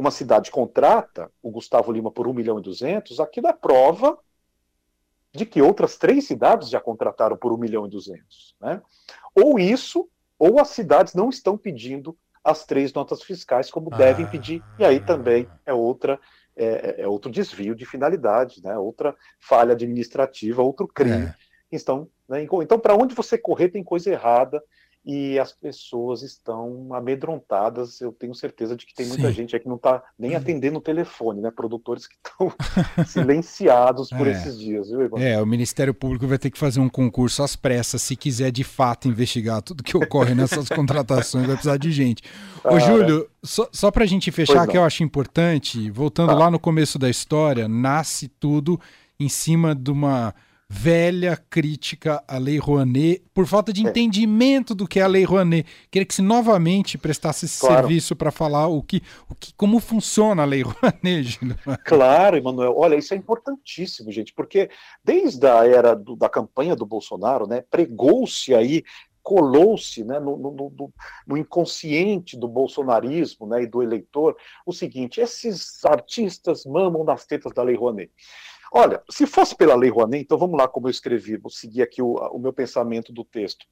uma 0.00 0.10
cidade 0.10 0.50
contrata 0.50 1.30
o 1.42 1.50
Gustavo 1.50 1.92
Lima 1.92 2.10
por 2.10 2.26
1 2.26 2.32
milhão 2.32 2.58
e 2.58 2.62
200, 2.62 3.20
aquilo 3.20 3.46
é 3.46 3.52
prova 3.52 4.18
de 5.32 5.46
que 5.46 5.62
outras 5.62 5.96
três 5.96 6.26
cidades 6.26 6.68
já 6.68 6.80
contrataram 6.80 7.36
por 7.36 7.52
1 7.52 7.56
milhão 7.56 7.86
e 7.86 7.90
200, 7.90 8.56
né? 8.60 8.82
Ou 9.34 9.58
isso, 9.58 10.08
ou 10.38 10.58
as 10.58 10.68
cidades 10.68 11.14
não 11.14 11.28
estão 11.28 11.56
pedindo 11.56 12.16
as 12.42 12.64
três 12.64 12.92
notas 12.92 13.22
fiscais 13.22 13.70
como 13.70 13.90
ah, 13.92 13.96
devem 13.96 14.26
pedir, 14.26 14.62
e 14.78 14.84
aí 14.84 14.98
também 14.98 15.46
é 15.64 15.72
outra 15.72 16.18
é, 16.56 17.02
é, 17.02 17.08
outro 17.08 17.30
desvio 17.30 17.74
de 17.74 17.86
finalidade, 17.86 18.62
né? 18.62 18.76
outra 18.76 19.14
falha 19.38 19.72
administrativa, 19.72 20.62
outro 20.62 20.88
crime 20.88 21.26
é 21.26 21.34
estão. 21.76 22.08
Né? 22.28 22.42
Então, 22.42 22.78
para 22.78 22.94
onde 22.94 23.14
você 23.14 23.38
correr 23.38 23.68
tem 23.68 23.82
coisa 23.82 24.10
errada 24.10 24.62
e 25.04 25.38
as 25.38 25.52
pessoas 25.52 26.22
estão 26.22 26.92
amedrontadas. 26.92 28.00
Eu 28.00 28.12
tenho 28.12 28.34
certeza 28.34 28.76
de 28.76 28.84
que 28.84 28.94
tem 28.94 29.06
muita 29.06 29.28
Sim. 29.28 29.32
gente 29.32 29.56
aí 29.56 29.60
que 29.60 29.68
não 29.68 29.76
está 29.76 30.02
nem 30.18 30.34
atendendo 30.34 30.78
o 30.78 30.82
telefone, 30.82 31.40
né? 31.40 31.50
Produtores 31.50 32.06
que 32.06 32.16
estão 32.16 32.52
silenciados 33.06 34.10
por 34.10 34.26
é. 34.26 34.32
esses 34.32 34.58
dias. 34.58 34.90
Viu, 34.90 35.16
É, 35.16 35.40
o 35.40 35.46
Ministério 35.46 35.94
Público 35.94 36.26
vai 36.26 36.38
ter 36.38 36.50
que 36.50 36.58
fazer 36.58 36.80
um 36.80 36.88
concurso 36.88 37.42
às 37.42 37.56
pressas 37.56 38.02
se 38.02 38.14
quiser 38.14 38.50
de 38.50 38.62
fato 38.62 39.08
investigar 39.08 39.62
tudo 39.62 39.82
que 39.82 39.96
ocorre 39.96 40.34
nessas 40.34 40.68
contratações, 40.70 41.46
vai 41.46 41.56
precisar 41.56 41.78
de 41.78 41.90
gente. 41.90 42.22
Ô, 42.62 42.74
ah, 42.74 42.78
Júlio, 42.78 43.28
só, 43.42 43.68
só 43.72 43.90
para 43.90 44.04
a 44.04 44.06
gente 44.06 44.30
fechar, 44.30 44.66
que 44.66 44.76
eu 44.76 44.84
acho 44.84 45.02
importante, 45.02 45.90
voltando 45.90 46.32
ah. 46.32 46.34
lá 46.34 46.50
no 46.50 46.58
começo 46.58 46.98
da 46.98 47.08
história, 47.08 47.66
nasce 47.66 48.28
tudo 48.28 48.78
em 49.18 49.28
cima 49.28 49.74
de 49.74 49.90
uma 49.90 50.34
velha 50.72 51.36
crítica 51.50 52.22
à 52.28 52.38
Lei 52.38 52.56
Rouanet 52.56 53.24
por 53.34 53.44
falta 53.44 53.72
de 53.72 53.84
é. 53.84 53.90
entendimento 53.90 54.72
do 54.72 54.86
que 54.86 55.00
é 55.00 55.02
a 55.02 55.08
Lei 55.08 55.24
Rouanet. 55.24 55.66
Queria 55.90 56.06
que 56.06 56.14
se 56.14 56.22
novamente 56.22 56.96
prestasse 56.96 57.46
esse 57.46 57.58
claro. 57.58 57.74
serviço 57.74 58.14
para 58.14 58.30
falar 58.30 58.68
o 58.68 58.80
que, 58.80 59.02
o 59.28 59.34
que, 59.34 59.52
como 59.54 59.80
funciona 59.80 60.42
a 60.42 60.44
Lei 60.44 60.62
Rouanet. 60.62 61.40
Claro, 61.84 62.36
Emanuel. 62.36 62.72
Olha, 62.76 62.94
isso 62.94 63.12
é 63.12 63.16
importantíssimo, 63.16 64.12
gente, 64.12 64.32
porque 64.32 64.70
desde 65.02 65.44
a 65.44 65.66
era 65.66 65.96
do, 65.96 66.14
da 66.14 66.28
campanha 66.28 66.76
do 66.76 66.86
Bolsonaro, 66.86 67.48
né, 67.48 67.64
pregou-se 67.68 68.54
aí 68.54 68.84
colou-se 69.22 70.02
né, 70.04 70.18
no, 70.18 70.36
no, 70.36 70.50
no, 70.52 70.92
no, 71.26 71.36
inconsciente 71.36 72.38
do 72.38 72.48
bolsonarismo 72.48 73.46
né, 73.46 73.62
e 73.62 73.66
do 73.66 73.82
eleitor 73.82 74.36
o 74.64 74.72
seguinte: 74.72 75.20
esses 75.20 75.84
artistas 75.84 76.64
mamam 76.64 77.04
nas 77.04 77.26
tetas 77.26 77.52
da 77.52 77.62
Lei 77.62 77.76
Rouanet. 77.76 78.10
Olha, 78.72 79.02
se 79.10 79.26
fosse 79.26 79.54
pela 79.56 79.74
Lei 79.74 79.90
Rouanet, 79.90 80.22
então 80.22 80.38
vamos 80.38 80.56
lá 80.56 80.68
como 80.68 80.86
eu 80.86 80.90
escrevi, 80.90 81.36
vou 81.36 81.50
seguir 81.50 81.82
aqui 81.82 82.00
o, 82.00 82.14
o 82.14 82.38
meu 82.38 82.52
pensamento 82.52 83.12
do 83.12 83.24
texto. 83.24 83.66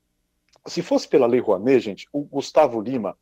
Se 0.67 0.83
fosse 0.83 1.07
pela 1.07 1.26
Lei 1.26 1.40
Rouanet, 1.40 1.81
gente, 1.81 2.09
o 2.12 2.23
Gustavo 2.23 2.81
Lima 2.81 3.17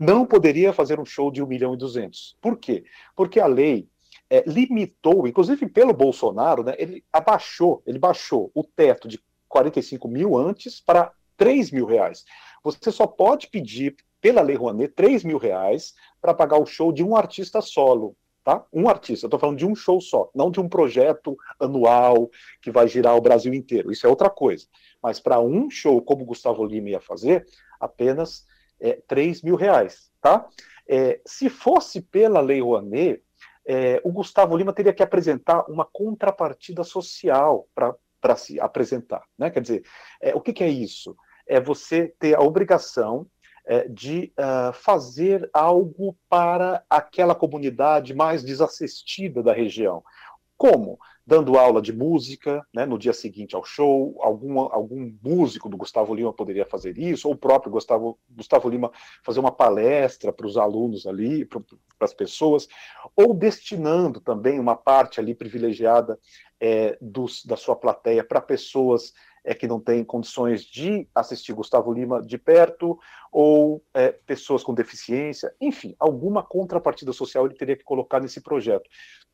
não 0.00 0.24
poderia 0.24 0.72
fazer 0.72 0.98
um 0.98 1.04
show 1.04 1.30
de 1.30 1.42
1 1.42 1.46
milhão 1.46 1.74
e 1.74 1.76
200. 1.76 2.36
Por 2.40 2.56
quê? 2.56 2.84
Porque 3.16 3.40
a 3.40 3.46
lei 3.46 3.88
é, 4.30 4.42
limitou, 4.46 5.26
inclusive 5.26 5.68
pelo 5.68 5.92
Bolsonaro, 5.92 6.62
né, 6.62 6.74
ele 6.78 7.04
abaixou, 7.12 7.82
ele 7.84 7.98
baixou 7.98 8.50
o 8.54 8.62
teto 8.62 9.08
de 9.08 9.20
45 9.48 10.06
mil 10.08 10.36
antes 10.36 10.80
para 10.80 11.12
3 11.36 11.70
mil 11.70 11.84
reais. 11.84 12.24
Você 12.62 12.90
só 12.90 13.06
pode 13.06 13.48
pedir, 13.48 13.96
pela 14.20 14.42
Lei 14.42 14.56
Rouanet, 14.56 14.92
3 14.94 15.24
mil 15.24 15.38
reais 15.38 15.94
para 16.20 16.34
pagar 16.34 16.58
o 16.58 16.66
show 16.66 16.92
de 16.92 17.02
um 17.04 17.16
artista 17.16 17.60
solo 17.60 18.16
tá? 18.48 18.64
Um 18.72 18.88
artista, 18.88 19.26
eu 19.26 19.28
estou 19.28 19.38
falando 19.38 19.58
de 19.58 19.66
um 19.66 19.74
show 19.74 20.00
só, 20.00 20.30
não 20.34 20.50
de 20.50 20.58
um 20.58 20.66
projeto 20.66 21.36
anual 21.60 22.30
que 22.62 22.70
vai 22.70 22.88
girar 22.88 23.14
o 23.14 23.20
Brasil 23.20 23.52
inteiro. 23.52 23.92
Isso 23.92 24.06
é 24.06 24.08
outra 24.08 24.30
coisa. 24.30 24.66
Mas 25.02 25.20
para 25.20 25.38
um 25.38 25.68
show, 25.68 26.00
como 26.00 26.22
o 26.22 26.24
Gustavo 26.24 26.64
Lima 26.64 26.88
ia 26.88 27.00
fazer, 27.00 27.44
apenas 27.78 28.46
é, 28.80 29.02
3 29.06 29.42
mil 29.42 29.54
reais, 29.54 30.10
tá? 30.18 30.48
É, 30.88 31.20
se 31.26 31.50
fosse 31.50 32.00
pela 32.00 32.40
Lei 32.40 32.62
Rouanet, 32.62 33.22
é, 33.66 34.00
o 34.02 34.10
Gustavo 34.10 34.56
Lima 34.56 34.72
teria 34.72 34.94
que 34.94 35.02
apresentar 35.02 35.70
uma 35.70 35.84
contrapartida 35.84 36.82
social 36.82 37.68
para 37.74 38.34
se 38.34 38.58
apresentar. 38.58 39.24
Né? 39.36 39.50
Quer 39.50 39.60
dizer, 39.60 39.82
é, 40.22 40.34
o 40.34 40.40
que, 40.40 40.54
que 40.54 40.64
é 40.64 40.70
isso? 40.70 41.14
É 41.46 41.60
você 41.60 42.14
ter 42.18 42.34
a 42.34 42.40
obrigação 42.40 43.26
de 43.88 44.32
uh, 44.38 44.72
fazer 44.72 45.48
algo 45.52 46.16
para 46.28 46.82
aquela 46.88 47.34
comunidade 47.34 48.14
mais 48.14 48.42
desassistida 48.42 49.42
da 49.42 49.52
região. 49.52 50.02
Como? 50.56 50.98
dando 51.28 51.58
aula 51.58 51.82
de 51.82 51.92
música, 51.92 52.66
né, 52.74 52.86
no 52.86 52.98
dia 52.98 53.12
seguinte 53.12 53.54
ao 53.54 53.62
show, 53.62 54.16
algum, 54.22 54.60
algum 54.60 55.14
músico 55.22 55.68
do 55.68 55.76
Gustavo 55.76 56.14
Lima 56.14 56.32
poderia 56.32 56.64
fazer 56.64 56.96
isso, 56.96 57.28
ou 57.28 57.34
o 57.34 57.36
próprio 57.36 57.70
Gustavo, 57.70 58.18
Gustavo 58.30 58.66
Lima 58.66 58.90
fazer 59.22 59.38
uma 59.38 59.52
palestra 59.52 60.32
para 60.32 60.46
os 60.46 60.56
alunos 60.56 61.06
ali, 61.06 61.44
para 61.44 61.60
as 62.00 62.14
pessoas, 62.14 62.66
ou 63.14 63.34
destinando 63.34 64.22
também 64.22 64.58
uma 64.58 64.74
parte 64.74 65.20
ali 65.20 65.34
privilegiada 65.34 66.18
é, 66.58 66.96
dos, 66.98 67.44
da 67.44 67.58
sua 67.58 67.76
plateia 67.76 68.24
para 68.24 68.40
pessoas 68.40 69.12
é, 69.48 69.54
que 69.54 69.66
não 69.66 69.80
têm 69.80 70.04
condições 70.04 70.62
de 70.62 71.08
assistir 71.14 71.54
Gustavo 71.54 71.92
Lima 71.92 72.22
de 72.22 72.36
perto, 72.36 72.98
ou 73.32 73.82
é, 73.94 74.12
pessoas 74.12 74.62
com 74.62 74.74
deficiência, 74.74 75.54
enfim, 75.58 75.96
alguma 75.98 76.42
contrapartida 76.42 77.12
social 77.12 77.46
ele 77.46 77.54
teria 77.54 77.76
que 77.76 77.84
colocar 77.84 78.20
nesse 78.20 78.42
projeto 78.42 78.88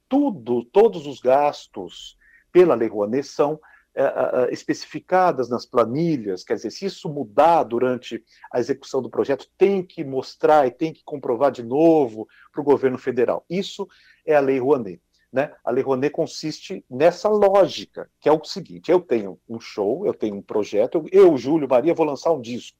tudo, 0.08 0.64
todos 0.66 1.06
os 1.06 1.18
gastos 1.18 2.16
pela 2.52 2.76
Lei 2.76 2.88
Rouanet 2.88 3.26
são 3.26 3.58
é, 3.96 4.52
especificadas 4.52 5.48
nas 5.48 5.66
planilhas, 5.66 6.44
quer 6.44 6.54
dizer, 6.54 6.70
se 6.70 6.86
isso 6.86 7.08
mudar 7.08 7.64
durante 7.64 8.22
a 8.52 8.60
execução 8.60 9.02
do 9.02 9.10
projeto, 9.10 9.48
tem 9.58 9.84
que 9.84 10.04
mostrar 10.04 10.66
e 10.66 10.70
tem 10.70 10.92
que 10.92 11.02
comprovar 11.04 11.50
de 11.50 11.64
novo 11.64 12.28
para 12.52 12.60
o 12.60 12.64
governo 12.64 12.98
federal. 12.98 13.44
Isso 13.50 13.88
é 14.24 14.36
a 14.36 14.40
Lei 14.40 14.60
Rouanet. 14.60 15.00
Né? 15.34 15.52
A 15.64 15.70
Lei 15.70 15.82
Rouanet 15.82 16.12
consiste 16.12 16.84
nessa 16.88 17.28
lógica, 17.28 18.08
que 18.20 18.28
é 18.28 18.32
o 18.32 18.44
seguinte: 18.44 18.90
eu 18.90 19.00
tenho 19.00 19.38
um 19.48 19.58
show, 19.58 20.06
eu 20.06 20.14
tenho 20.14 20.36
um 20.36 20.42
projeto, 20.42 21.04
eu, 21.10 21.36
Júlio 21.36 21.68
Maria, 21.68 21.92
vou 21.92 22.06
lançar 22.06 22.32
um 22.32 22.40
disco. 22.40 22.78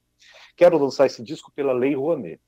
Quero 0.56 0.78
lançar 0.78 1.06
esse 1.06 1.22
disco 1.22 1.50
pela 1.52 1.72
Lei 1.72 1.94
Rouanet 1.94 2.40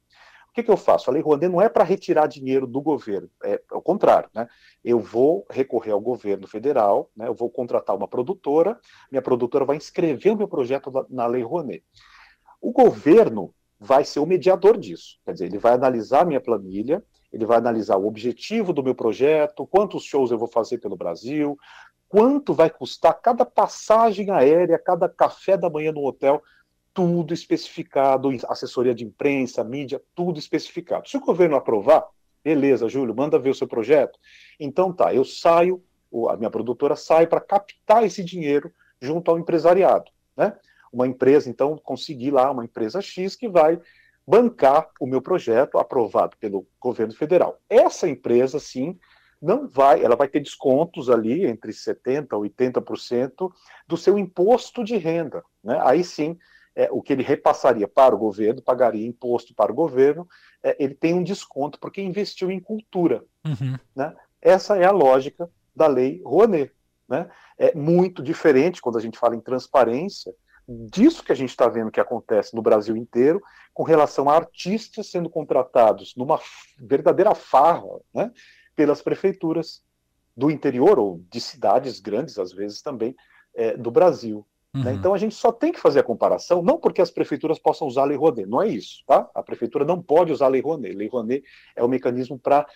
que, 0.57 0.63
que 0.63 0.71
eu 0.71 0.77
faço? 0.77 1.11
A 1.11 1.13
Lei 1.13 1.21
Rouanet 1.21 1.53
não 1.53 1.61
é 1.61 1.69
para 1.69 1.85
retirar 1.85 2.27
dinheiro 2.27 2.67
do 2.67 2.81
governo, 2.81 3.29
é 3.45 3.61
ao 3.71 3.83
contrário, 3.83 4.31
né? 4.35 4.49
Eu 4.83 4.99
vou 4.99 5.47
recorrer 5.51 5.91
ao 5.91 6.01
governo 6.01 6.49
federal, 6.49 7.11
né? 7.15 7.29
eu 7.29 7.35
vou 7.35 7.51
contratar 7.51 7.95
uma 7.95 8.09
produtora, 8.09 8.81
minha 9.11 9.21
produtora 9.21 9.67
vai 9.67 9.77
inscrever 9.77 10.33
o 10.33 10.37
meu 10.37 10.49
projeto 10.49 10.91
na 11.11 11.27
Lei 11.27 11.43
Rouanet. 11.43 11.85
O 12.59 12.73
governo 12.73 13.55
vai 13.79 14.03
ser 14.03 14.21
o 14.21 14.25
mediador 14.25 14.79
disso, 14.79 15.19
quer 15.27 15.35
dizer, 15.35 15.45
ele 15.45 15.59
vai 15.59 15.75
analisar 15.75 16.23
a 16.23 16.25
minha 16.25 16.41
planilha, 16.41 17.05
ele 17.37 17.47
vai 17.47 17.59
analisar 17.59 17.97
o 17.97 18.07
objetivo 18.07 18.73
do 18.73 18.83
meu 18.83 18.95
projeto, 18.95 19.67
quantos 19.67 20.05
shows 20.05 20.31
eu 20.31 20.39
vou 20.39 20.49
fazer 20.49 20.79
pelo 20.79 20.97
Brasil, 20.97 21.59
quanto 22.09 22.55
vai 22.55 22.71
custar 22.71 23.21
cada 23.21 23.45
passagem 23.45 24.31
aérea, 24.31 24.79
cada 24.79 25.09
café 25.09 25.57
da 25.57 25.69
manhã 25.69 25.93
no 25.93 26.05
hotel 26.05 26.43
tudo 26.95 27.35
especificado, 27.35 28.31
assessoria 28.49 28.95
de 28.95 29.05
imprensa, 29.05 29.63
mídia, 29.63 30.01
tudo 30.15 30.39
especificado. 30.39 31.07
Se 31.07 31.19
o 31.19 31.21
governo 31.21 31.55
aprovar, 31.55 32.07
beleza, 32.43 32.89
Júlio, 32.89 33.15
manda 33.15 33.39
ver 33.39 33.51
o 33.51 33.55
seu 33.55 33.69
projeto. 33.69 34.19
Então 34.59 34.91
tá, 34.91 35.13
eu 35.13 35.23
saio, 35.23 35.85
a 36.31 36.37
minha 36.39 36.49
produtora 36.49 36.97
sai 36.97 37.27
para 37.27 37.39
captar 37.39 38.03
esse 38.03 38.25
dinheiro 38.25 38.73
junto 38.99 39.31
ao 39.31 39.39
empresariado, 39.39 40.11
né? 40.35 40.57
Uma 40.91 41.07
empresa, 41.07 41.51
então, 41.51 41.77
conseguir 41.77 42.31
lá 42.31 42.51
uma 42.51 42.65
empresa 42.65 43.03
X 43.03 43.37
que 43.37 43.47
vai 43.47 43.79
bancar 44.27 44.91
o 45.01 45.07
meu 45.07 45.23
projeto 45.23 45.79
aprovado 45.79 46.37
pelo 46.39 46.67
governo 46.81 47.15
federal. 47.15 47.61
Essa 47.71 48.09
empresa, 48.09 48.59
sim, 48.59 48.99
não 49.41 49.69
vai, 49.69 50.03
ela 50.03 50.17
vai 50.17 50.29
ter 50.29 50.41
descontos 50.41 51.09
ali 51.09 51.47
entre 51.47 51.71
70% 51.73 52.33
a 52.33 52.37
80% 52.37 53.53
do 53.87 53.97
seu 53.97 54.19
imposto 54.19 54.83
de 54.83 54.97
renda. 54.97 55.45
Né? 55.63 55.79
Aí 55.83 56.03
sim, 56.03 56.39
é, 56.75 56.89
o 56.91 57.01
que 57.01 57.13
ele 57.13 57.23
repassaria 57.23 57.87
para 57.87 58.15
o 58.15 58.19
governo, 58.19 58.61
pagaria 58.63 59.07
imposto 59.07 59.55
para 59.55 59.71
o 59.71 59.75
governo, 59.75 60.27
é, 60.63 60.77
ele 60.83 60.95
tem 60.95 61.15
um 61.15 61.23
desconto 61.23 61.79
porque 61.79 62.03
investiu 62.03 62.51
em 62.51 62.59
cultura. 62.59 63.23
Uhum. 63.45 63.79
Né? 63.95 64.15
Essa 64.43 64.77
é 64.77 64.85
a 64.85 64.91
lógica 64.91 65.49
da 65.75 65.87
lei 65.87 66.21
Rouanet. 66.25 66.73
Né? 67.09 67.29
É 67.57 67.75
muito 67.75 68.23
diferente 68.23 68.83
quando 68.83 68.99
a 68.99 69.01
gente 69.01 69.19
fala 69.19 69.37
em 69.37 69.41
transparência 69.41 70.35
disso 70.69 71.23
que 71.23 71.33
a 71.33 71.35
gente 71.35 71.51
está 71.51 71.69
vendo 71.69 71.91
que 71.91 72.01
acontece 72.01 72.55
no 72.55 72.63
Brasil 72.63 72.97
inteiro 72.97 73.41
com 73.73 73.83
relação 73.83 74.29
a 74.29 74.37
artistas 74.37 75.11
sendo 75.11 75.31
contratados 75.31 76.15
numa 76.17 76.41
verdadeira 76.79 77.35
farra 77.35 78.01
né, 78.13 78.33
pelas 78.75 79.01
prefeituras 79.01 79.83
do 80.37 80.51
interior 80.51 80.99
ou 80.99 81.23
de 81.31 81.41
cidades 81.41 82.01
grandes, 82.01 82.39
às 82.39 82.53
vezes 82.53 82.83
também, 82.83 83.15
é, 83.55 83.77
do 83.77 83.91
Brasil. 83.91 84.47
Né? 84.75 84.81
Uhum. 84.81 84.85
Né? 84.85 84.95
Então 84.95 85.15
a 85.15 85.19
gente 85.19 85.35
só 85.35 85.53
tem 85.53 85.73
que 85.73 85.81
fazer 85.81 86.01
a 86.01 86.05
comparação, 86.05 86.63
não 86.63 86.79
porque 86.79 87.01
as 87.01 87.11
prefeituras 87.11 87.59
possam 87.59 87.87
usar 87.87 88.03
a 88.03 88.07
Lei 88.07 88.17
Rouanet, 88.17 88.49
não 88.49 88.63
é 88.63 88.69
isso, 88.69 89.03
tá? 89.07 89.29
A 89.35 89.43
prefeitura 89.43 89.85
não 89.85 90.03
pode 90.03 90.33
usar 90.33 90.47
a 90.47 90.49
Lei 90.49 90.61
Rouanet. 90.61 90.95
Lei 90.95 91.09
Rouanet 91.09 91.45
é 91.75 91.83
o 91.83 91.87
um 91.87 91.89
mecanismo 91.89 92.39
para 92.39 92.67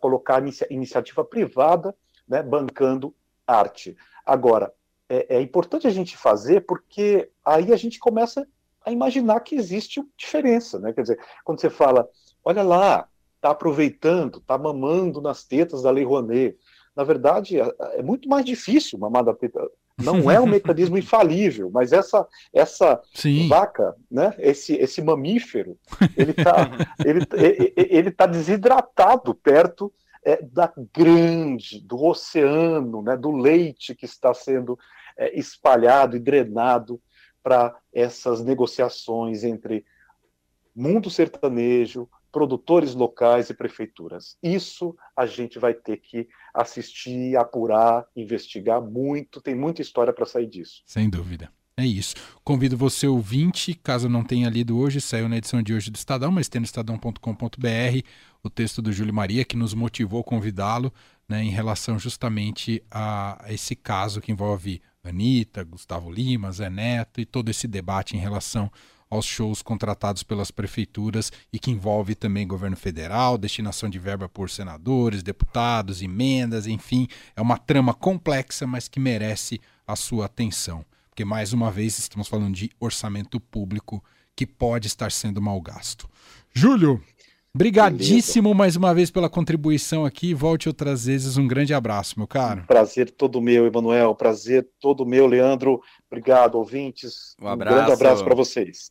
colocar 0.00 0.40
inicia 0.40 0.66
iniciativa 0.70 1.24
privada 1.24 1.94
né, 2.28 2.42
bancando 2.42 3.14
arte. 3.46 3.96
Agora, 4.24 4.72
é, 5.08 5.36
é 5.36 5.40
importante 5.40 5.86
a 5.86 5.90
gente 5.90 6.16
fazer 6.16 6.62
porque 6.62 7.30
aí 7.44 7.72
a 7.72 7.76
gente 7.76 7.98
começa 7.98 8.46
a 8.84 8.90
imaginar 8.90 9.40
que 9.40 9.54
existe 9.54 10.02
diferença, 10.16 10.78
né? 10.78 10.92
Quer 10.92 11.02
dizer, 11.02 11.18
quando 11.42 11.60
você 11.60 11.70
fala, 11.70 12.08
olha 12.44 12.62
lá, 12.62 13.08
está 13.36 13.50
aproveitando, 13.50 14.38
está 14.38 14.58
mamando 14.58 15.20
nas 15.20 15.44
tetas 15.44 15.82
da 15.82 15.90
Lei 15.90 16.04
Rouanet. 16.04 16.56
Na 16.94 17.02
verdade, 17.02 17.60
é, 17.60 17.74
é 17.94 18.02
muito 18.02 18.28
mais 18.28 18.44
difícil 18.44 18.98
mamar 18.98 19.24
da 19.24 19.34
teta, 19.34 19.60
não 20.02 20.30
é 20.30 20.40
um 20.40 20.46
mecanismo 20.46 20.98
infalível, 20.98 21.70
mas 21.72 21.92
essa 21.92 22.26
essa 22.52 23.00
Sim. 23.14 23.48
vaca, 23.48 23.94
né, 24.10 24.34
esse, 24.38 24.74
esse 24.74 25.02
mamífero, 25.02 25.78
ele 26.16 26.32
está 26.32 26.70
ele, 27.04 27.26
ele 27.76 28.10
tá 28.10 28.26
desidratado 28.26 29.34
perto 29.34 29.92
é, 30.24 30.42
da 30.42 30.72
grande, 30.92 31.80
do 31.80 32.02
oceano, 32.02 33.02
né, 33.02 33.16
do 33.16 33.30
leite 33.30 33.94
que 33.94 34.04
está 34.04 34.32
sendo 34.32 34.78
é, 35.16 35.38
espalhado 35.38 36.16
e 36.16 36.20
drenado 36.20 37.00
para 37.42 37.78
essas 37.92 38.42
negociações 38.42 39.44
entre 39.44 39.84
mundo 40.74 41.10
sertanejo, 41.10 42.08
produtores 42.32 42.94
locais 42.94 43.48
e 43.48 43.54
prefeituras. 43.54 44.36
Isso 44.42 44.96
a 45.16 45.24
gente 45.24 45.58
vai 45.58 45.72
ter 45.72 45.98
que 45.98 46.28
assistir, 46.52 47.36
apurar, 47.36 48.08
investigar 48.16 48.82
muito, 48.82 49.40
tem 49.40 49.54
muita 49.54 49.82
história 49.82 50.12
para 50.12 50.26
sair 50.26 50.46
disso. 50.46 50.82
Sem 50.84 51.08
dúvida. 51.08 51.52
É 51.76 51.84
isso. 51.84 52.14
Convido 52.44 52.76
você, 52.76 53.08
ouvinte, 53.08 53.74
caso 53.74 54.08
não 54.08 54.22
tenha 54.22 54.48
lido 54.48 54.78
hoje, 54.78 55.00
saiu 55.00 55.28
na 55.28 55.38
edição 55.38 55.60
de 55.60 55.74
hoje 55.74 55.90
do 55.90 55.96
Estadão, 55.96 56.30
mas 56.30 56.48
tem 56.48 56.60
no 56.60 56.64
estadão.com.br 56.64 57.18
o 58.44 58.50
texto 58.50 58.80
do 58.80 58.92
Júlio 58.92 59.12
Maria, 59.12 59.44
que 59.44 59.56
nos 59.56 59.74
motivou 59.74 60.20
a 60.20 60.24
convidá-lo 60.24 60.92
né, 61.28 61.42
em 61.42 61.50
relação 61.50 61.98
justamente 61.98 62.80
a 62.88 63.44
esse 63.48 63.74
caso 63.74 64.20
que 64.20 64.30
envolve 64.30 64.80
Anitta, 65.02 65.64
Gustavo 65.64 66.12
Lima, 66.12 66.52
Zé 66.52 66.70
Neto 66.70 67.20
e 67.20 67.24
todo 67.26 67.48
esse 67.48 67.66
debate 67.66 68.16
em 68.16 68.20
relação 68.20 68.70
aos 69.10 69.26
shows 69.26 69.60
contratados 69.60 70.22
pelas 70.22 70.52
prefeituras 70.52 71.32
e 71.52 71.58
que 71.58 71.72
envolve 71.72 72.14
também 72.14 72.46
governo 72.46 72.76
federal, 72.76 73.36
destinação 73.36 73.88
de 73.88 73.98
verba 73.98 74.28
por 74.28 74.48
senadores, 74.48 75.24
deputados, 75.24 76.02
emendas, 76.02 76.68
enfim, 76.68 77.08
é 77.34 77.42
uma 77.42 77.58
trama 77.58 77.92
complexa, 77.92 78.64
mas 78.64 78.86
que 78.86 79.00
merece 79.00 79.60
a 79.86 79.96
sua 79.96 80.26
atenção, 80.26 80.84
porque 81.14 81.24
mais 81.24 81.52
uma 81.52 81.70
vez 81.70 81.96
estamos 81.96 82.26
falando 82.26 82.52
de 82.52 82.72
orçamento 82.80 83.38
público 83.38 84.02
que 84.34 84.44
pode 84.44 84.88
estar 84.88 85.12
sendo 85.12 85.40
mal 85.40 85.60
gasto. 85.60 86.10
Júlio, 86.52 87.00
Brigadíssimo 87.56 88.48
Beleza. 88.48 88.58
mais 88.58 88.74
uma 88.74 88.92
vez 88.92 89.12
pela 89.12 89.30
contribuição 89.30 90.04
aqui. 90.04 90.34
Volte 90.34 90.66
outras 90.68 91.06
vezes. 91.06 91.36
Um 91.36 91.46
grande 91.46 91.72
abraço, 91.72 92.18
meu 92.18 92.26
caro. 92.26 92.64
Prazer 92.66 93.12
todo 93.12 93.40
meu, 93.40 93.64
Emanuel. 93.64 94.12
Prazer 94.12 94.68
todo 94.80 95.06
meu, 95.06 95.24
Leandro. 95.24 95.80
Obrigado, 96.10 96.56
ouvintes. 96.56 97.36
Um, 97.40 97.48
um 97.48 97.56
grande 97.56 97.92
abraço 97.92 98.24
para 98.24 98.34
vocês. 98.34 98.90